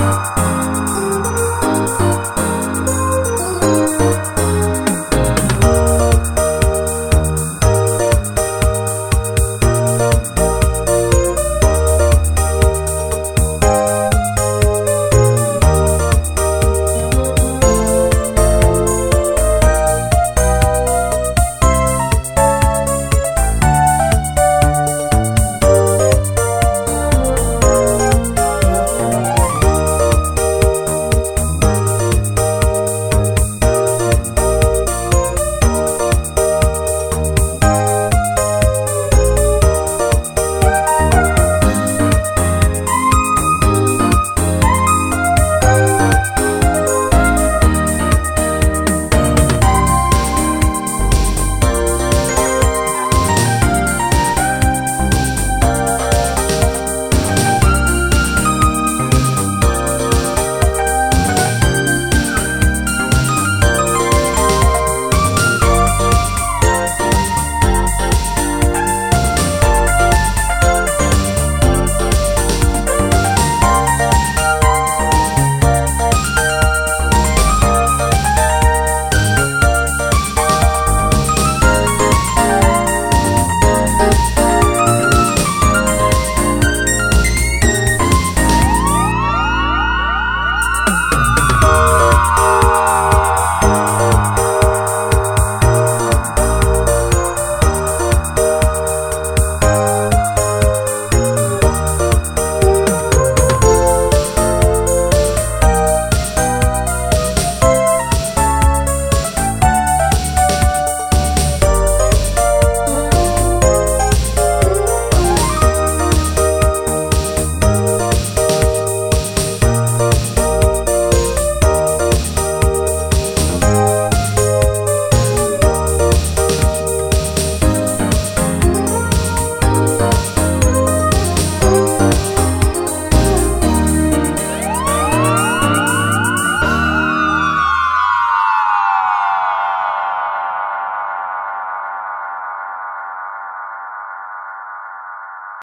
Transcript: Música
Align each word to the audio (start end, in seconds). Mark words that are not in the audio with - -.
Música 0.00 1.09